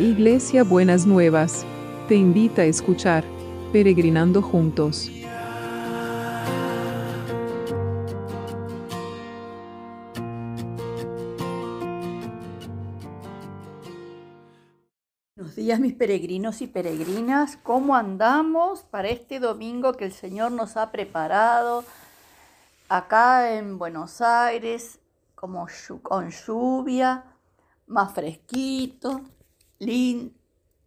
Iglesia 0.00 0.64
Buenas 0.64 1.04
Nuevas, 1.04 1.66
te 2.08 2.14
invita 2.14 2.62
a 2.62 2.64
escuchar 2.64 3.22
Peregrinando 3.70 4.40
Juntos. 4.40 5.10
Buenos 15.36 15.54
días 15.54 15.78
mis 15.80 15.92
peregrinos 15.92 16.62
y 16.62 16.66
peregrinas, 16.66 17.58
¿cómo 17.58 17.94
andamos 17.94 18.84
para 18.84 19.08
este 19.08 19.38
domingo 19.38 19.92
que 19.92 20.06
el 20.06 20.12
Señor 20.12 20.50
nos 20.52 20.78
ha 20.78 20.90
preparado 20.90 21.84
acá 22.88 23.52
en 23.52 23.76
Buenos 23.76 24.22
Aires, 24.22 24.98
como 25.34 25.66
con 26.00 26.30
lluvia, 26.30 27.36
más 27.86 28.14
fresquito, 28.14 29.20
lindo. 29.80 30.32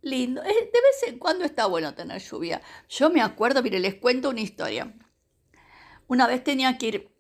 lindo. 0.02 0.42
De 0.42 0.50
vez 0.50 1.04
en 1.08 1.20
cuando 1.20 1.44
está 1.44 1.66
bueno 1.66 1.94
tener 1.94 2.22
lluvia. 2.22 2.62
Yo 2.90 3.10
me 3.10 3.22
acuerdo, 3.22 3.62
mire, 3.62 3.80
les 3.80 3.96
cuento 3.96 4.30
una 4.30 4.42
historia. 4.42 4.94
Una 6.08 6.28
vez 6.28 6.44
tenía 6.44 6.78
que 6.78 6.88
ir 6.88 7.14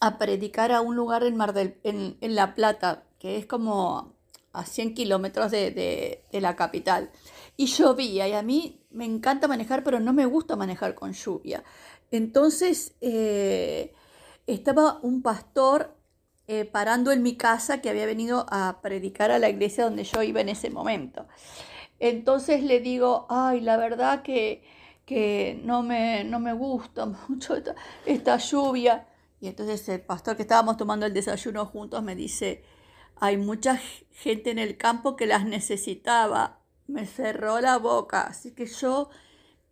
a 0.00 0.18
predicar 0.18 0.72
a 0.72 0.80
un 0.80 0.96
lugar 0.96 1.22
en, 1.24 2.18
La 2.20 2.54
Plata, 2.54 3.04
que 3.18 3.36
es 3.36 3.46
como 3.46 4.14
a 4.52 4.64
100 4.64 4.94
kilómetros 4.94 5.50
de, 5.50 6.24
la 6.32 6.56
capital. 6.56 7.10
Y 7.56 7.66
llovía, 7.66 8.28
y 8.28 8.32
a 8.32 8.42
mí 8.42 8.80
me 8.90 9.04
encanta 9.04 9.48
manejar, 9.48 9.84
pero 9.84 10.00
no 10.00 10.12
me 10.12 10.26
gusta 10.26 10.56
manejar 10.56 10.94
con 10.94 11.12
lluvia. 11.12 11.62
Entonces, 12.10 12.94
eh, 13.00 13.92
estaba 14.46 14.98
un 15.02 15.22
pastor 15.22 15.99
eh, 16.52 16.64
parando 16.64 17.12
en 17.12 17.22
mi 17.22 17.36
casa 17.36 17.80
que 17.80 17.90
había 17.90 18.06
venido 18.06 18.44
a 18.50 18.80
predicar 18.82 19.30
a 19.30 19.38
la 19.38 19.48
iglesia 19.48 19.84
donde 19.84 20.02
yo 20.02 20.20
iba 20.24 20.40
en 20.40 20.48
ese 20.48 20.68
momento. 20.68 21.28
Entonces 22.00 22.64
le 22.64 22.80
digo, 22.80 23.28
ay, 23.30 23.60
la 23.60 23.76
verdad 23.76 24.22
que, 24.22 24.64
que 25.06 25.60
no, 25.62 25.84
me, 25.84 26.24
no 26.24 26.40
me 26.40 26.52
gusta 26.52 27.06
mucho 27.28 27.54
esta, 28.04 28.36
lluvia. 28.38 29.06
Y 29.40 29.46
entonces 29.46 29.88
el 29.90 30.00
pastor 30.00 30.34
que 30.34 30.42
estábamos 30.42 30.76
tomando 30.76 31.06
el 31.06 31.14
desayuno 31.14 31.66
juntos 31.66 32.02
me 32.02 32.16
dice, 32.16 32.64
hay 33.14 33.36
mucha 33.36 33.76
gente 34.10 34.50
en 34.50 34.58
el 34.58 34.76
campo 34.76 35.14
que 35.14 35.26
las 35.26 35.44
necesitaba. 35.44 36.58
Me 36.88 37.06
cerró 37.06 37.60
la 37.60 37.78
boca. 37.78 38.22
Así 38.22 38.56
que 38.56 38.66
yo 38.66 39.08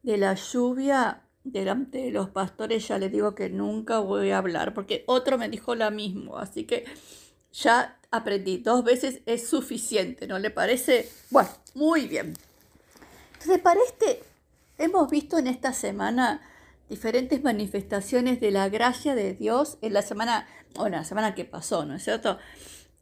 de 0.05 0.17
la 0.17 0.35
lluvia 0.35 1.28
delante 1.45 1.99
de 1.99 2.11
los 2.11 2.31
pastores 2.31 2.87
ya 2.89 2.99
les 2.99 3.13
digo 3.13 3.35
que 3.35 3.49
nunca 3.49 3.99
voy 4.01 4.31
a 4.31 4.39
hablar, 4.39 4.75
porque 4.75 5.05
otro 5.07 5.39
me 5.39 5.49
dijo 5.49 5.75
lo 5.75 5.91
mismo, 5.91 6.39
así 6.39 6.65
que 6.65 6.85
ya 7.53 7.99
aprendí, 8.11 8.59
dos 8.59 8.85
veces 8.85 9.21
es 9.27 9.49
suficiente, 9.49 10.27
¿no 10.27 10.39
le 10.39 10.51
parece? 10.51 11.11
Bueno, 11.31 11.49
muy 11.75 12.07
bien. 12.07 12.35
Entonces, 13.35 13.59
para 13.61 13.81
este, 13.87 14.23
hemos 14.79 15.11
visto 15.11 15.39
en 15.39 15.47
esta 15.47 15.73
semana 15.73 16.41
diferentes 16.89 17.43
manifestaciones 17.43 18.41
de 18.41 18.51
la 18.51 18.69
gracia 18.69 19.15
de 19.15 19.35
Dios 19.35 19.79
en 19.83 19.93
la 19.93 20.03
semana, 20.03 20.47
bueno, 20.75 20.97
la 20.97 21.05
semana 21.05 21.35
que 21.35 21.45
pasó, 21.45 21.85
¿no 21.85 21.95
es 21.95 22.05
cierto? 22.05 22.39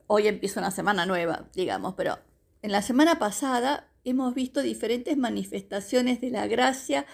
Hoy 0.08 0.28
empieza 0.28 0.60
una 0.60 0.70
semana 0.70 1.06
nueva, 1.06 1.48
digamos, 1.54 1.94
pero 1.94 2.18
en 2.62 2.72
la 2.72 2.82
semana 2.82 3.18
pasada 3.18 3.88
hemos 4.04 4.34
visto 4.34 4.62
diferentes 4.62 5.16
manifestaciones 5.16 6.20
de 6.20 6.30
la 6.30 6.46
gracia 6.46 7.06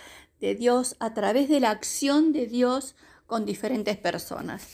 de 0.43 0.57
Dios 0.57 0.97
a 0.99 1.15
través 1.15 1.49
de 1.49 1.61
la 1.61 1.71
acción 1.71 2.33
de 2.33 2.47
Dios 2.47 2.97
con 3.27 3.47
diferentes 3.47 3.97
personas. 3.97 4.67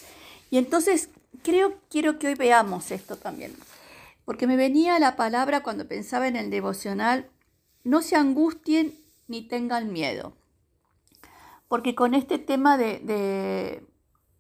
Y 0.51 0.57
entonces 0.57 1.11
creo, 1.45 1.75
quiero 1.91 2.19
que 2.19 2.27
hoy 2.27 2.35
veamos 2.35 2.91
esto 2.91 3.17
también, 3.17 3.55
porque 4.25 4.47
me 4.47 4.57
venía 4.57 4.99
la 4.99 5.15
palabra 5.15 5.63
cuando 5.63 5.87
pensaba 5.87 6.27
en 6.27 6.37
el 6.37 6.51
devocional, 6.51 7.29
no 7.85 8.03
se 8.03 8.17
angustien 8.17 8.99
ni 9.29 9.47
tengan 9.47 9.93
miedo, 9.93 10.33
porque 11.69 11.95
con 11.95 12.15
este 12.15 12.39
tema 12.39 12.79
de, 12.79 12.99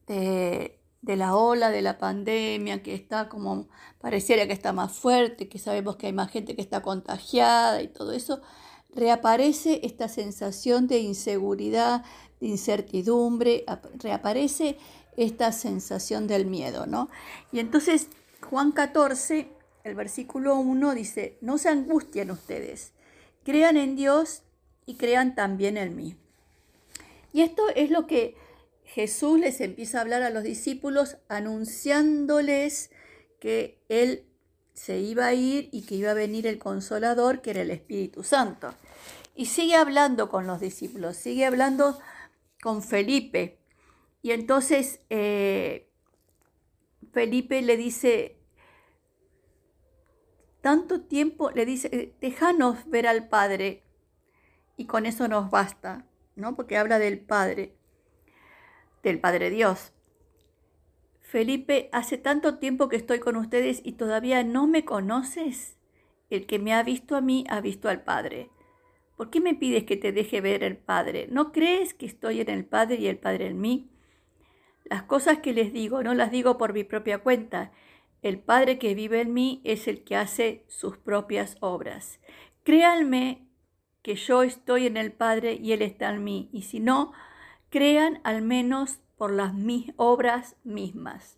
de, 0.06 0.80
de 1.02 1.16
la 1.16 1.36
ola 1.36 1.70
de 1.70 1.82
la 1.82 1.98
pandemia, 1.98 2.82
que 2.82 2.94
está 2.94 3.28
como, 3.28 3.68
pareciera 4.00 4.46
que 4.46 4.54
está 4.54 4.72
más 4.72 4.92
fuerte, 4.92 5.50
que 5.50 5.58
sabemos 5.58 5.96
que 5.96 6.06
hay 6.06 6.14
más 6.14 6.30
gente 6.30 6.56
que 6.56 6.62
está 6.62 6.80
contagiada 6.80 7.82
y 7.82 7.88
todo 7.88 8.12
eso, 8.12 8.40
reaparece 8.94 9.80
esta 9.84 10.08
sensación 10.08 10.86
de 10.86 10.98
inseguridad, 10.98 12.04
de 12.40 12.48
incertidumbre, 12.48 13.64
reaparece 13.94 14.78
esta 15.16 15.52
sensación 15.52 16.26
del 16.26 16.46
miedo, 16.46 16.86
¿no? 16.86 17.08
Y 17.52 17.58
entonces 17.58 18.08
Juan 18.40 18.72
14, 18.72 19.48
el 19.84 19.94
versículo 19.94 20.56
1 20.56 20.94
dice, 20.94 21.38
no 21.40 21.58
se 21.58 21.68
angustien 21.68 22.30
ustedes, 22.30 22.92
crean 23.44 23.76
en 23.76 23.96
Dios 23.96 24.42
y 24.86 24.94
crean 24.94 25.34
también 25.34 25.76
en 25.76 25.96
mí. 25.96 26.16
Y 27.32 27.42
esto 27.42 27.62
es 27.74 27.90
lo 27.90 28.06
que 28.06 28.36
Jesús 28.84 29.38
les 29.38 29.60
empieza 29.60 29.98
a 29.98 30.00
hablar 30.00 30.22
a 30.22 30.30
los 30.30 30.42
discípulos 30.42 31.18
anunciándoles 31.28 32.90
que 33.38 33.78
Él 33.88 34.27
se 34.78 35.00
iba 35.00 35.26
a 35.26 35.34
ir 35.34 35.68
y 35.72 35.82
que 35.82 35.96
iba 35.96 36.12
a 36.12 36.14
venir 36.14 36.46
el 36.46 36.58
consolador, 36.58 37.42
que 37.42 37.50
era 37.50 37.62
el 37.62 37.70
Espíritu 37.72 38.22
Santo. 38.22 38.72
Y 39.34 39.46
sigue 39.46 39.74
hablando 39.74 40.28
con 40.28 40.46
los 40.46 40.60
discípulos, 40.60 41.16
sigue 41.16 41.44
hablando 41.44 41.98
con 42.62 42.82
Felipe. 42.82 43.58
Y 44.22 44.30
entonces 44.30 45.00
eh, 45.10 45.90
Felipe 47.12 47.60
le 47.60 47.76
dice, 47.76 48.40
tanto 50.60 51.00
tiempo, 51.00 51.50
le 51.50 51.66
dice, 51.66 52.14
déjanos 52.20 52.88
ver 52.88 53.08
al 53.08 53.28
Padre 53.28 53.82
y 54.76 54.86
con 54.86 55.06
eso 55.06 55.26
nos 55.26 55.50
basta, 55.50 56.06
¿no? 56.36 56.54
Porque 56.54 56.76
habla 56.76 57.00
del 57.00 57.18
Padre, 57.18 57.74
del 59.02 59.20
Padre 59.20 59.50
Dios. 59.50 59.92
Felipe, 61.28 61.90
hace 61.92 62.16
tanto 62.16 62.56
tiempo 62.56 62.88
que 62.88 62.96
estoy 62.96 63.18
con 63.18 63.36
ustedes 63.36 63.82
y 63.84 63.92
todavía 63.92 64.42
no 64.44 64.66
me 64.66 64.86
conoces. 64.86 65.76
El 66.30 66.46
que 66.46 66.58
me 66.58 66.72
ha 66.72 66.82
visto 66.82 67.16
a 67.16 67.20
mí 67.20 67.44
ha 67.50 67.60
visto 67.60 67.90
al 67.90 68.02
Padre. 68.02 68.48
¿Por 69.14 69.28
qué 69.28 69.38
me 69.38 69.54
pides 69.54 69.84
que 69.84 69.98
te 69.98 70.10
deje 70.10 70.40
ver 70.40 70.64
al 70.64 70.78
Padre? 70.78 71.28
¿No 71.30 71.52
crees 71.52 71.92
que 71.92 72.06
estoy 72.06 72.40
en 72.40 72.48
el 72.48 72.64
Padre 72.64 72.96
y 72.96 73.08
el 73.08 73.18
Padre 73.18 73.48
en 73.48 73.60
mí? 73.60 73.90
Las 74.84 75.02
cosas 75.02 75.40
que 75.40 75.52
les 75.52 75.70
digo 75.70 76.02
no 76.02 76.14
las 76.14 76.30
digo 76.30 76.56
por 76.56 76.72
mi 76.72 76.82
propia 76.82 77.18
cuenta. 77.18 77.72
El 78.22 78.38
Padre 78.38 78.78
que 78.78 78.94
vive 78.94 79.20
en 79.20 79.34
mí 79.34 79.60
es 79.64 79.86
el 79.86 80.04
que 80.04 80.16
hace 80.16 80.64
sus 80.66 80.96
propias 80.96 81.58
obras. 81.60 82.20
Créanme 82.64 83.46
que 84.00 84.14
yo 84.14 84.44
estoy 84.44 84.86
en 84.86 84.96
el 84.96 85.12
Padre 85.12 85.58
y 85.60 85.72
Él 85.72 85.82
está 85.82 86.08
en 86.08 86.24
mí. 86.24 86.48
Y 86.54 86.62
si 86.62 86.80
no, 86.80 87.12
crean 87.68 88.22
al 88.24 88.40
menos 88.40 89.00
por 89.18 89.32
las 89.32 89.52
mis 89.52 89.92
obras 89.96 90.56
mismas. 90.64 91.36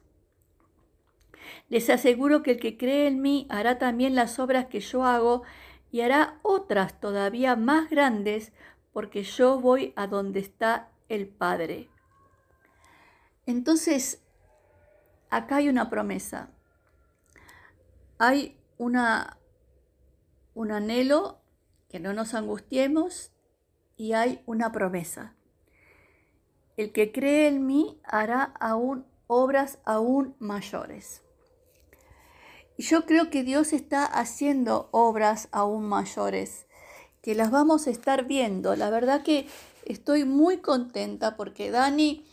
Les 1.68 1.88
aseguro 1.91 2.42
que 2.42 2.52
el 2.52 2.60
que 2.60 2.76
cree 2.76 3.06
en 3.08 3.22
mí 3.22 3.46
hará 3.48 3.78
también 3.78 4.14
las 4.14 4.38
obras 4.38 4.66
que 4.66 4.80
yo 4.80 5.04
hago 5.04 5.42
y 5.90 6.02
hará 6.02 6.38
otras 6.42 7.00
todavía 7.00 7.56
más 7.56 7.90
grandes 7.90 8.52
porque 8.92 9.22
yo 9.22 9.60
voy 9.60 9.92
a 9.96 10.06
donde 10.06 10.40
está 10.40 10.90
el 11.08 11.26
Padre. 11.28 11.88
Entonces, 13.46 14.22
acá 15.30 15.56
hay 15.56 15.69
una 15.69 15.90
promesa. 15.90 16.50
Hay 18.19 18.58
una, 18.78 19.38
un 20.54 20.70
anhelo 20.72 21.40
que 21.88 21.98
no 21.98 22.12
nos 22.12 22.34
angustiemos 22.34 23.32
y 23.96 24.12
hay 24.12 24.42
una 24.46 24.70
promesa. 24.70 25.34
El 26.80 26.92
que 26.92 27.12
cree 27.12 27.46
en 27.46 27.66
mí 27.66 27.98
hará 28.04 28.54
aún 28.58 29.04
obras 29.26 29.76
aún 29.84 30.34
mayores. 30.38 31.20
Y 32.78 32.84
yo 32.84 33.05
creo 33.05 33.28
que 33.28 33.43
Dios 33.43 33.75
está 33.75 34.06
haciendo 34.06 34.88
obras 34.90 35.49
aún 35.52 35.84
mayores, 35.84 36.64
que 37.20 37.34
las 37.34 37.50
vamos 37.50 37.87
a 37.87 37.90
estar 37.90 38.25
viendo. 38.25 38.75
La 38.76 38.88
verdad 38.88 39.22
que 39.22 39.46
estoy 39.84 40.25
muy 40.25 40.60
contenta 40.60 41.37
porque 41.37 41.70
Dani 41.70 42.25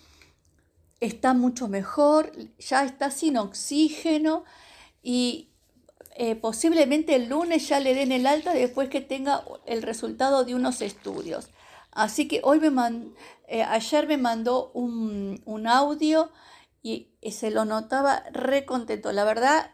está 1.01 1.33
mucho 1.33 1.67
mejor, 1.67 2.31
ya 2.57 2.85
está 2.85 3.11
sin 3.11 3.35
oxígeno 3.35 4.45
y 5.03 5.49
eh, 6.15 6.37
posiblemente 6.37 7.15
el 7.15 7.27
lunes 7.27 7.67
ya 7.67 7.81
le 7.81 7.93
den 7.93 8.13
el 8.13 8.25
alta 8.25 8.53
después 8.53 8.87
que 8.87 9.01
tenga 9.01 9.43
el 9.65 9.81
resultado 9.81 10.45
de 10.45 10.55
unos 10.55 10.81
estudios. 10.81 11.49
Así 11.97 12.27
que 12.27 12.41
hoy 12.43 12.59
me 12.59 12.69
eh, 13.47 13.63
ayer 13.63 14.07
me 14.07 14.17
mandó 14.17 14.69
un, 14.75 15.65
audio 15.65 16.29
y, 16.83 17.09
se 17.31 17.49
lo 17.49 17.65
notaba 17.65 18.23
re 18.31 18.65
contento. 18.65 19.11
La 19.11 19.23
verdad, 19.23 19.71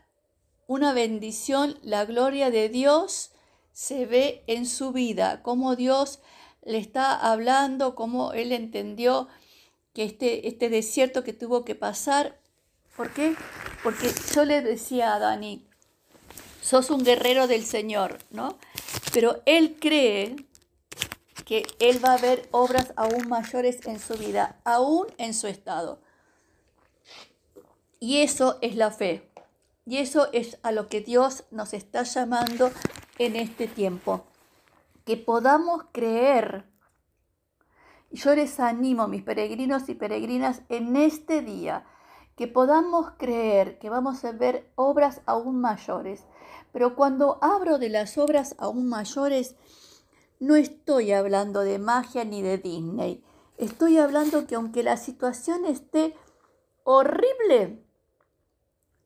una 0.65 0.93
bendición, 0.93 1.77
la 1.81 2.05
gloria 2.05 2.49
de 2.49 2.69
Dios 2.69 3.31
se 3.73 4.05
ve 4.05 4.45
en 4.47 4.65
su 4.67 4.93
vida, 4.93 5.41
cómo 5.43 5.75
Dios 5.75 6.21
le 6.63 6.77
está 6.77 7.13
hablando, 7.13 7.93
cómo 7.93 8.31
él 8.31 8.53
entendió 8.53 9.27
que 9.93 10.05
este, 10.05 10.47
este 10.47 10.69
desierto 10.69 11.25
que 11.25 11.33
tuvo 11.33 11.65
que 11.65 11.75
pasar. 11.75 12.39
¿Por 12.95 13.13
qué? 13.13 13.35
Porque 13.83 14.09
yo 14.33 14.45
le 14.45 14.61
decía 14.61 15.13
a 15.13 15.19
Dani, 15.19 15.67
sos 16.61 16.89
un 16.89 17.03
guerrero 17.03 17.47
del 17.47 17.65
Señor, 17.65 18.19
¿no? 18.31 18.57
Pero 19.11 19.41
Él 19.45 19.75
cree 19.77 20.37
que 21.45 21.65
Él 21.79 22.03
va 22.03 22.13
a 22.13 22.17
ver 22.17 22.47
obras 22.51 22.93
aún 22.95 23.27
mayores 23.27 23.85
en 23.85 23.99
su 23.99 24.15
vida, 24.15 24.59
aún 24.63 25.07
en 25.17 25.33
su 25.33 25.47
estado. 25.47 25.99
Y 27.99 28.17
eso 28.21 28.57
es 28.61 28.75
la 28.75 28.91
fe. 28.91 29.29
Y 29.85 29.97
eso 29.97 30.27
es 30.31 30.57
a 30.63 30.71
lo 30.71 30.87
que 30.87 31.01
Dios 31.01 31.43
nos 31.51 31.73
está 31.73 32.03
llamando 32.03 32.71
en 33.17 33.35
este 33.35 33.67
tiempo. 33.67 34.25
Que 35.05 35.17
podamos 35.17 35.85
creer. 35.91 36.65
Yo 38.11 38.35
les 38.35 38.59
animo, 38.59 39.07
mis 39.07 39.23
peregrinos 39.23 39.89
y 39.89 39.95
peregrinas, 39.95 40.61
en 40.69 40.95
este 40.95 41.41
día, 41.41 41.85
que 42.35 42.47
podamos 42.47 43.11
creer 43.17 43.79
que 43.79 43.89
vamos 43.89 44.23
a 44.23 44.31
ver 44.31 44.71
obras 44.75 45.21
aún 45.25 45.59
mayores. 45.59 46.25
Pero 46.71 46.95
cuando 46.95 47.37
hablo 47.41 47.77
de 47.77 47.89
las 47.89 48.17
obras 48.17 48.55
aún 48.57 48.87
mayores, 48.87 49.55
no 50.43 50.57
estoy 50.57 51.13
hablando 51.13 51.61
de 51.61 51.79
magia 51.79 52.25
ni 52.25 52.41
de 52.41 52.57
Disney. 52.57 53.23
Estoy 53.57 53.97
hablando 53.97 54.45
que 54.45 54.55
aunque 54.55 54.83
la 54.83 54.97
situación 54.97 55.63
esté 55.63 56.17
horrible, 56.83 57.81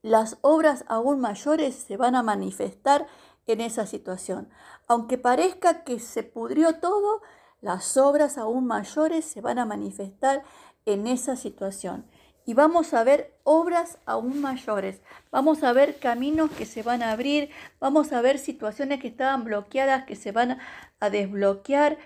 las 0.02 0.40
obras 0.42 0.84
aún 0.88 1.20
mayores 1.20 1.76
se 1.76 1.96
van 1.96 2.16
a 2.16 2.24
manifestar 2.24 3.06
en 3.46 3.62
esa 3.62 3.86
situación. 3.86 4.50
Aunque 4.88 5.20
parezca 5.20 5.84
que 5.84 6.00
se 6.00 6.24
pudrió 6.24 6.80
todo, 6.80 7.22
las 7.62 7.98
obras 7.98 8.40
aún 8.40 8.66
mayores 8.66 9.24
se 9.24 9.40
van 9.40 9.60
a 9.60 9.66
manifestar 9.68 10.44
en 10.86 11.06
esa 11.06 11.36
situación. 11.36 12.08
Y 12.48 12.54
vamos 12.54 12.94
a 12.94 13.04
ver 13.04 13.38
obras 13.44 13.98
aún 14.06 14.40
mayores. 14.40 15.02
Vamos 15.32 15.64
a 15.64 15.74
ver 15.74 16.00
caminos 16.00 16.50
que 16.50 16.66
se 16.66 16.82
van 16.82 17.04
a 17.04 17.12
abrir. 17.12 17.50
Vamos 17.82 18.14
a 18.14 18.22
ver 18.22 18.40
situaciones 18.40 19.02
que 19.02 19.10
estaban 19.10 19.44
bloqueadas 19.44 20.06
que 20.06 20.16
se 20.16 20.32
van 20.32 20.58
a 21.02 21.10
desbloquear. 21.10 21.98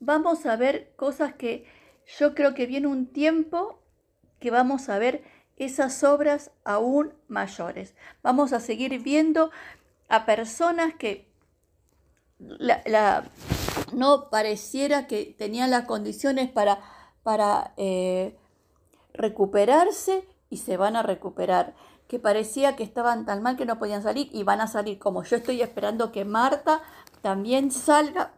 Vamos 0.00 0.46
a 0.46 0.56
ver 0.56 0.94
cosas 0.96 1.34
que 1.34 1.66
yo 2.18 2.34
creo 2.34 2.54
que 2.54 2.64
viene 2.64 2.86
un 2.86 3.06
tiempo 3.06 3.82
que 4.40 4.50
vamos 4.50 4.88
a 4.88 4.96
ver 4.96 5.24
esas 5.58 6.02
obras 6.04 6.52
aún 6.64 7.12
mayores. 7.28 7.94
Vamos 8.22 8.54
a 8.54 8.60
seguir 8.60 8.98
viendo 9.02 9.50
a 10.08 10.24
personas 10.24 10.94
que 10.94 11.30
no 13.92 14.30
pareciera 14.30 15.06
que 15.06 15.34
tenían 15.36 15.70
las 15.70 15.84
condiciones 15.84 16.50
para, 16.50 16.80
para 17.22 17.74
eh, 17.76 18.38
recuperarse 19.14 20.26
y 20.50 20.58
se 20.58 20.76
van 20.76 20.96
a 20.96 21.02
recuperar. 21.02 21.74
Que 22.08 22.18
parecía 22.18 22.76
que 22.76 22.84
estaban 22.84 23.24
tan 23.24 23.42
mal 23.42 23.56
que 23.56 23.64
no 23.64 23.78
podían 23.78 24.02
salir 24.02 24.28
y 24.32 24.42
van 24.42 24.60
a 24.60 24.66
salir. 24.66 24.98
Como 24.98 25.22
yo 25.24 25.36
estoy 25.36 25.62
esperando 25.62 26.12
que 26.12 26.24
Marta 26.24 26.82
también 27.22 27.70
salga, 27.70 28.32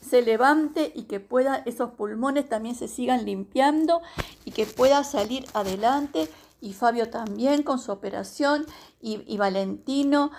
se 0.00 0.22
levante 0.22 0.92
y 0.94 1.04
que 1.04 1.20
pueda 1.20 1.62
esos 1.64 1.90
pulmones 1.92 2.48
también 2.48 2.74
se 2.74 2.88
sigan 2.88 3.24
limpiando 3.24 4.02
y 4.44 4.50
que 4.50 4.66
pueda 4.66 5.04
salir 5.04 5.44
adelante 5.54 6.28
y 6.60 6.74
Fabio 6.74 7.10
también 7.10 7.62
con 7.62 7.78
su 7.78 7.92
operación 7.92 8.66
y, 9.00 9.36
Valentino 9.36 10.30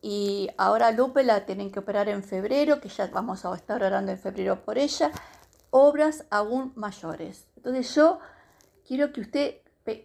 y 0.00 0.48
ahora 0.56 0.92
Lupe 0.92 1.24
la 1.24 1.44
tienen 1.44 1.70
que 1.70 1.80
operar 1.80 2.08
en 2.08 2.22
febrero, 2.22 2.80
que 2.80 2.88
ya 2.88 3.08
vamos 3.08 3.44
a 3.44 3.54
estar 3.54 3.82
orando 3.82 4.12
en 4.12 4.18
febrero 4.18 4.64
por 4.64 4.78
ella, 4.78 5.10
obras 5.70 6.24
aún 6.30 6.72
mayores. 6.76 7.46
Entonces 7.56 7.94
yo 7.94 8.18
quiero 8.86 9.12
que 9.12 9.20
usted, 9.20 9.56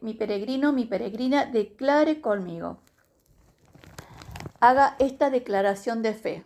mi 0.01 0.13
peregrino, 0.13 0.73
mi 0.73 0.85
peregrina, 0.85 1.45
declare 1.45 2.21
conmigo. 2.21 2.79
Haga 4.59 4.95
esta 4.99 5.29
declaración 5.29 6.01
de 6.01 6.13
fe. 6.13 6.43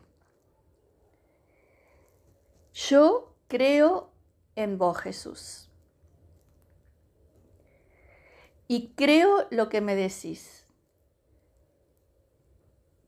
Yo 2.74 3.36
creo 3.48 4.12
en 4.56 4.78
vos, 4.78 4.98
Jesús. 4.98 5.70
Y 8.68 8.94
creo 8.96 9.48
lo 9.50 9.68
que 9.68 9.82
me 9.82 9.96
decís, 9.96 10.66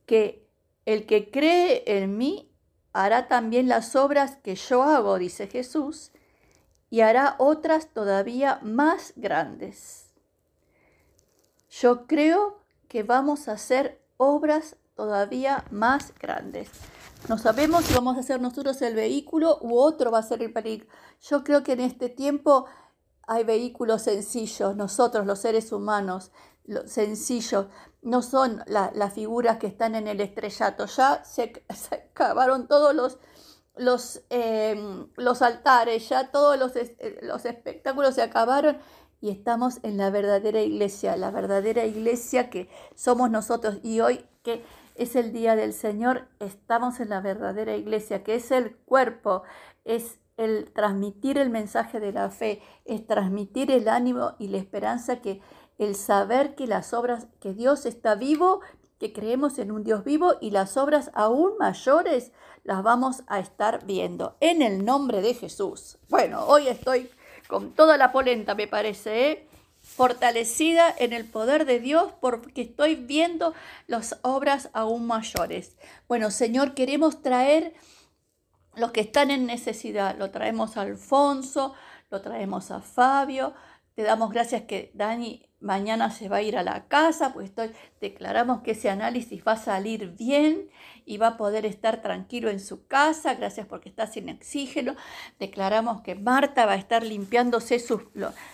que 0.06 0.46
el 0.86 1.06
que 1.06 1.32
cree 1.32 1.84
en 1.86 2.18
mí 2.18 2.52
hará 2.92 3.28
también 3.28 3.68
las 3.68 3.96
obras 3.96 4.36
que 4.38 4.56
yo 4.56 4.84
hago, 4.84 5.18
dice 5.18 5.48
Jesús, 5.48 6.12
y 6.94 7.02
hará 7.02 7.34
otras 7.40 7.88
todavía 7.88 8.60
más 8.62 9.14
grandes. 9.16 10.12
Yo 11.72 12.06
creo 12.06 12.60
que 12.88 13.02
vamos 13.02 13.48
a 13.48 13.54
hacer 13.54 14.00
obras 14.18 14.76
todavía 14.94 15.66
más 15.72 16.14
grandes. 16.20 16.70
No 17.28 17.40
sabemos 17.40 17.86
si 17.86 17.96
vamos 17.96 18.16
a 18.16 18.20
hacer 18.20 18.40
nosotros 18.40 18.80
el 18.84 18.94
vehículo 18.94 19.58
u 19.62 19.80
otro 19.80 20.12
va 20.12 20.20
a 20.20 20.22
ser 20.22 20.44
el 20.44 20.54
vehículo. 20.54 20.92
Yo 21.20 21.44
creo 21.44 21.64
que 21.64 21.72
en 21.72 21.80
este 21.80 22.10
tiempo 22.10 22.68
hay 23.24 23.44
vehículos 23.44 24.04
sencillos, 24.04 24.76
nosotros 24.76 25.26
los 25.26 25.40
seres 25.40 25.72
humanos, 25.72 26.32
los 26.64 26.92
sencillos, 26.92 27.70
no 28.04 28.22
son 28.22 28.64
las 28.68 29.14
figuras 29.14 29.58
que 29.58 29.66
están 29.66 29.96
en 29.96 30.08
el 30.08 30.22
estrellato, 30.22 30.86
ya 30.86 31.24
se, 31.24 31.66
acabaron 31.92 32.68
todos 32.68 32.94
los, 32.94 33.18
los, 33.76 34.22
em, 34.30 35.08
los 35.18 35.42
altares, 35.42 36.08
ya 36.10 36.32
todos 36.32 36.58
los, 36.58 36.76
eh, 36.76 37.20
los 37.22 37.46
espectáculos 37.46 38.16
se 38.16 38.22
acabaron 38.22 38.78
y 39.22 39.30
estamos 39.30 39.80
en 39.84 39.98
la 39.98 40.10
verdadera 40.10 40.62
iglesia, 40.62 41.16
la 41.18 41.32
verdadera 41.32 41.86
iglesia 41.86 42.50
que 42.50 42.70
somos 42.96 43.32
nosotros. 43.32 43.80
Y 43.84 44.02
hoy 44.02 44.26
que 44.44 44.64
es 44.96 45.16
el 45.16 45.32
día 45.32 45.56
del 45.56 45.74
Señor, 45.74 46.28
estamos 46.40 47.00
en 47.00 47.10
la 47.10 47.22
verdadera 47.22 47.76
iglesia, 47.76 48.24
que 48.24 48.36
es 48.36 48.52
el 48.52 48.76
cuerpo, 48.76 49.44
es 49.86 50.20
el 50.38 50.72
transmitir 50.74 51.38
el 51.38 51.50
mensaje 51.50 52.00
de 52.00 52.12
la 52.12 52.30
fe, 52.30 52.62
es 52.86 53.06
transmitir 53.08 53.72
el 53.72 53.88
ánimo 53.88 54.34
y 54.40 54.50
la 54.50 54.58
esperanza 54.58 55.22
que 55.22 55.42
el 55.78 55.96
saber 55.96 56.56
que 56.56 56.68
las 56.68 56.94
obras, 56.94 57.28
que 57.40 57.54
Dios 57.54 57.86
está 57.86 58.16
vivo, 58.16 58.62
que 59.00 59.14
creemos 59.14 59.60
en 59.60 59.72
un 59.72 59.84
Dios 59.84 60.04
vivo 60.04 60.36
y 60.42 60.52
las 60.52 60.78
obras 60.78 61.12
aún 61.14 61.54
mayores 61.60 62.32
las 62.64 62.84
vamos 62.84 63.24
a 63.28 63.40
estar 63.40 63.86
viendo 63.86 64.38
en 64.40 64.62
el 64.62 64.86
nombre 64.86 65.22
de 65.22 65.34
Jesús. 65.34 65.98
Bueno, 66.10 66.46
hoy 66.46 66.68
estoy 66.68 67.10
con 67.48 67.74
toda 67.74 67.98
la 67.98 68.12
polenta, 68.12 68.56
me 68.56 68.68
parece, 68.68 69.32
¿eh? 69.32 69.48
fortalecida 69.84 70.94
en 70.98 71.12
el 71.12 71.26
poder 71.26 71.66
de 71.66 71.80
Dios 71.80 72.14
porque 72.22 72.62
estoy 72.62 72.96
viendo 72.96 73.54
las 73.86 74.18
obras 74.22 74.70
aún 74.74 75.06
mayores. 75.06 75.76
Bueno, 76.08 76.32
Señor, 76.32 76.74
queremos 76.74 77.22
traer 77.22 77.74
los 78.76 78.92
que 78.92 79.02
están 79.02 79.30
en 79.30 79.46
necesidad. 79.46 80.18
Lo 80.18 80.32
traemos 80.32 80.78
a 80.78 80.82
Alfonso, 80.82 81.74
lo 82.10 82.22
traemos 82.22 82.72
a 82.72 82.82
Fabio. 82.82 83.54
Te 83.96 84.04
damos 84.04 84.32
gracias 84.32 84.64
que 84.64 84.92
Dani 84.96 85.48
mañana 85.64 86.12
se 86.12 86.28
va 86.28 86.38
a 86.38 86.42
ir 86.42 86.58
a 86.58 86.64
la 86.64 86.88
casa, 86.88 87.34
pues 87.34 87.52
declaramos 88.02 88.62
que 88.62 88.72
ese 88.72 88.90
análisis 88.90 89.44
va 89.48 89.54
a 89.54 89.58
salir 89.58 90.10
bien 90.18 90.70
y 91.06 91.18
va 91.18 91.28
a 91.28 91.38
poder 91.38 91.66
estar 91.66 92.02
tranquilo 92.02 92.50
en 92.50 92.60
su 92.60 92.86
casa, 92.86 93.36
gracias 93.36 93.66
porque 93.66 93.88
está 93.88 94.06
sin 94.06 94.30
oxígeno. 94.30 94.96
Declaramos 95.40 96.02
que 96.02 96.16
Marta 96.16 96.66
va 96.66 96.74
a 96.74 96.78
estar 96.78 97.04
limpiándose 97.04 97.80
sus, 97.80 98.02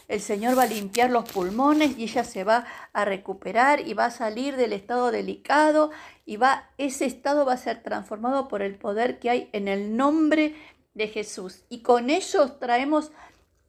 el 0.08 0.22
Señor 0.22 0.58
va 0.58 0.64
a 0.64 0.68
limpiar 0.68 1.10
los 1.10 1.30
pulmones 1.30 1.98
y 1.98 2.04
ella 2.04 2.24
se 2.24 2.44
va 2.44 2.66
a 2.94 3.06
recuperar 3.06 3.88
y 3.88 3.94
va 3.96 4.06
a 4.06 4.12
salir 4.12 4.56
del 4.56 4.74
estado 4.74 5.10
delicado 5.10 5.90
y 6.26 6.38
va, 6.38 6.70
ese 6.78 7.06
estado 7.06 7.46
va 7.46 7.54
a 7.54 7.58
ser 7.58 7.82
transformado 7.82 8.48
por 8.48 8.62
el 8.62 8.76
poder 8.76 9.20
que 9.20 9.32
hay 9.32 9.50
en 9.52 9.68
el 9.68 9.98
nombre 9.98 10.54
de 10.94 11.08
Jesús. 11.08 11.64
Y 11.70 11.82
con 11.82 12.10
ellos 12.12 12.60
traemos 12.60 13.12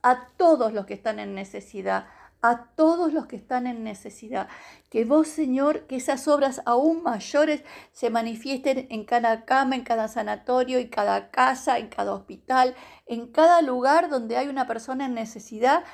a 0.02 0.28
todos 0.36 0.72
los 0.72 0.86
que 0.86 0.94
están 0.94 1.18
en 1.18 1.34
necesidad, 1.34 2.06
a 2.42 2.66
todos 2.74 3.12
los 3.12 3.26
que 3.26 3.36
están 3.36 3.66
en 3.66 3.84
necesidad. 3.84 4.48
Que 4.88 5.04
vos, 5.04 5.28
Señor, 5.28 5.86
que 5.86 5.96
esas 5.96 6.26
obras 6.26 6.62
aún 6.64 7.02
mayores 7.02 7.62
se 7.92 8.10
manifiesten 8.10 8.86
en 8.90 9.04
cada 9.04 9.44
cama, 9.44 9.76
en 9.76 9.84
cada 9.84 10.08
sanatorio, 10.08 10.78
en 10.78 10.88
cada 10.88 11.30
casa, 11.30 11.78
en 11.78 11.88
cada 11.88 12.14
hospital, 12.14 12.74
en 13.06 13.26
cada 13.28 13.62
lugar 13.62 14.08
donde 14.08 14.36
hay 14.36 14.48
una 14.48 14.66
persona 14.66 15.06
en 15.06 15.14
necesidad, 15.14 15.84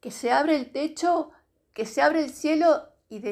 que 0.00 0.10
se 0.10 0.32
abre 0.32 0.56
el 0.56 0.72
techo, 0.72 1.30
que 1.72 1.86
se 1.86 2.02
abre 2.02 2.24
el 2.24 2.30
cielo 2.30 2.88
y, 3.08 3.22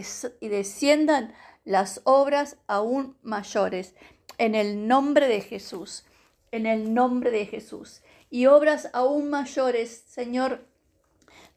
y 0.41 0.49
desciendan 0.49 1.35
las 1.65 2.01
obras 2.05 2.57
aún 2.69 3.17
mayores. 3.23 3.95
En 4.39 4.55
el 4.55 4.87
nombre 4.87 5.29
de 5.29 5.41
Jesús, 5.41 6.05
en 6.53 6.67
el 6.67 6.95
nombre 6.95 7.31
de 7.31 7.47
Jesús. 7.47 8.03
Y 8.31 8.47
obras 8.47 8.89
aún 8.93 9.29
mayores, 9.29 10.05
Señor, 10.07 10.65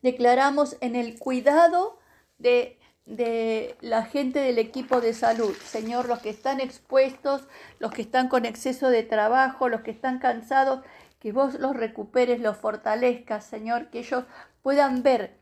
declaramos 0.01 0.75
en 0.81 0.95
el 0.95 1.17
cuidado 1.19 1.99
de, 2.39 2.79
de 3.05 3.77
la 3.79 4.03
gente 4.03 4.39
del 4.39 4.57
equipo 4.57 4.99
de 4.99 5.13
salud. 5.13 5.55
Señor, 5.63 6.07
los 6.07 6.19
que 6.19 6.31
están 6.31 6.59
expuestos, 6.59 7.47
los 7.79 7.91
que 7.91 8.01
están 8.01 8.27
con 8.27 8.45
exceso 8.45 8.89
de 8.89 9.03
trabajo, 9.03 9.69
los 9.69 9.81
que 9.81 9.91
están 9.91 10.19
cansados, 10.19 10.81
que 11.19 11.31
vos 11.31 11.53
los 11.55 11.75
recuperes, 11.75 12.41
los 12.41 12.57
fortalezcas, 12.57 13.45
Señor, 13.45 13.89
que 13.89 13.99
ellos 13.99 14.25
puedan 14.61 15.03
ver 15.03 15.39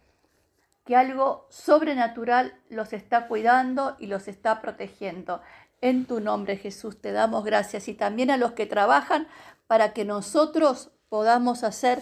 que 0.86 0.96
algo 0.96 1.48
sobrenatural 1.50 2.54
los 2.70 2.94
está 2.94 3.28
cuidando 3.28 3.96
y 4.00 4.08
los 4.08 4.28
está 4.28 4.62
protegiendo. 4.62 5.42
En 5.80 6.06
tu 6.06 6.20
nombre, 6.20 6.58
Jesús, 6.58 7.02
te 7.02 7.12
damos 7.12 7.44
gracias 7.44 7.88
y 7.88 7.94
también 7.94 8.30
a 8.30 8.38
los 8.38 8.52
que 8.52 8.66
trabajan 8.66 9.28
para 9.68 9.94
que 9.94 10.06
nosotros 10.06 10.92
podamos 11.12 11.66
hacer 11.66 12.02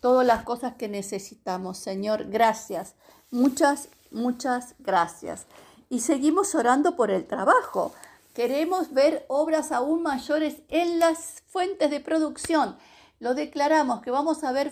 todas 0.00 0.26
las 0.26 0.42
cosas 0.42 0.74
que 0.74 0.88
necesitamos. 0.88 1.78
Señor, 1.78 2.26
gracias. 2.28 2.94
Muchas, 3.30 3.88
muchas 4.10 4.74
gracias. 4.78 5.46
Y 5.88 6.00
seguimos 6.00 6.54
orando 6.54 6.96
por 6.96 7.10
el 7.10 7.26
trabajo. 7.26 7.94
Queremos 8.34 8.92
ver 8.92 9.24
obras 9.28 9.72
aún 9.72 10.02
mayores 10.02 10.56
en 10.68 10.98
las 10.98 11.44
fuentes 11.46 11.90
de 11.90 12.00
producción. 12.00 12.76
Lo 13.20 13.32
declaramos 13.32 14.02
que 14.02 14.10
vamos 14.10 14.44
a 14.44 14.52
ver 14.52 14.70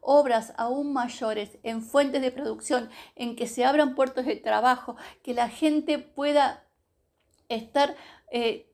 obras 0.00 0.52
aún 0.56 0.92
mayores 0.92 1.50
en 1.64 1.82
fuentes 1.82 2.22
de 2.22 2.30
producción, 2.30 2.90
en 3.16 3.34
que 3.34 3.48
se 3.48 3.64
abran 3.64 3.96
puertos 3.96 4.24
de 4.24 4.36
trabajo, 4.36 4.94
que 5.24 5.34
la 5.34 5.48
gente 5.48 5.98
pueda 5.98 6.62
estar 7.48 7.96
eh, 8.30 8.70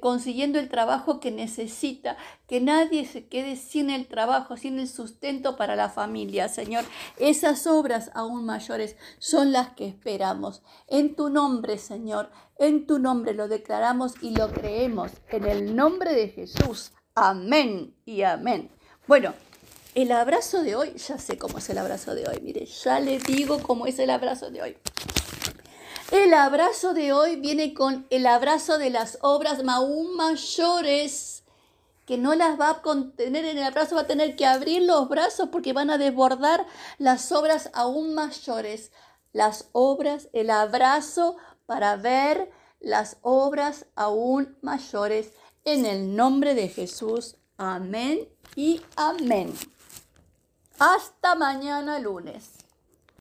consiguiendo 0.00 0.58
el 0.58 0.68
trabajo 0.68 1.20
que 1.20 1.30
necesita, 1.30 2.16
que 2.46 2.60
nadie 2.60 3.06
se 3.06 3.26
quede 3.26 3.56
sin 3.56 3.90
el 3.90 4.06
trabajo, 4.06 4.56
sin 4.56 4.78
el 4.78 4.88
sustento 4.88 5.56
para 5.56 5.76
la 5.76 5.90
familia, 5.90 6.48
Señor. 6.48 6.84
Esas 7.18 7.66
obras 7.66 8.10
aún 8.14 8.46
mayores 8.46 8.96
son 9.18 9.52
las 9.52 9.70
que 9.74 9.86
esperamos. 9.86 10.62
En 10.88 11.14
tu 11.14 11.28
nombre, 11.28 11.78
Señor, 11.78 12.30
en 12.58 12.86
tu 12.86 12.98
nombre 12.98 13.34
lo 13.34 13.46
declaramos 13.46 14.14
y 14.22 14.34
lo 14.34 14.50
creemos. 14.50 15.12
En 15.28 15.44
el 15.44 15.76
nombre 15.76 16.14
de 16.14 16.28
Jesús. 16.28 16.92
Amén 17.14 17.94
y 18.06 18.22
amén. 18.22 18.70
Bueno, 19.06 19.34
el 19.94 20.10
abrazo 20.12 20.62
de 20.62 20.74
hoy, 20.76 20.94
ya 20.94 21.18
sé 21.18 21.36
cómo 21.36 21.58
es 21.58 21.68
el 21.68 21.78
abrazo 21.78 22.14
de 22.14 22.26
hoy. 22.26 22.40
Mire, 22.42 22.64
ya 22.64 23.00
le 23.00 23.18
digo 23.18 23.62
cómo 23.62 23.86
es 23.86 23.98
el 23.98 24.10
abrazo 24.10 24.50
de 24.50 24.62
hoy. 24.62 24.76
El 26.10 26.34
abrazo 26.34 26.92
de 26.92 27.12
hoy 27.12 27.36
viene 27.36 27.72
con 27.72 28.06
el 28.10 28.26
abrazo 28.26 28.76
de 28.78 28.90
las 28.90 29.18
obras 29.22 29.62
aún 29.66 30.14
mayores, 30.16 31.44
que 32.04 32.18
no 32.18 32.34
las 32.34 32.60
va 32.60 32.70
a 32.70 32.82
contener 32.82 33.46
en 33.46 33.56
el 33.56 33.64
abrazo, 33.64 33.94
va 33.96 34.02
a 34.02 34.06
tener 34.06 34.36
que 34.36 34.44
abrir 34.44 34.82
los 34.82 35.08
brazos 35.08 35.48
porque 35.50 35.72
van 35.72 35.90
a 35.90 35.96
desbordar 35.96 36.66
las 36.98 37.32
obras 37.32 37.70
aún 37.72 38.14
mayores. 38.14 38.92
Las 39.32 39.68
obras, 39.72 40.28
el 40.32 40.50
abrazo 40.50 41.36
para 41.66 41.96
ver 41.96 42.50
las 42.80 43.16
obras 43.22 43.86
aún 43.96 44.58
mayores. 44.60 45.32
En 45.64 45.86
el 45.86 46.14
nombre 46.14 46.54
de 46.54 46.68
Jesús. 46.68 47.36
Amén 47.56 48.28
y 48.54 48.82
amén. 48.96 49.54
Hasta 50.78 51.34
mañana 51.34 51.98
lunes. 51.98 52.63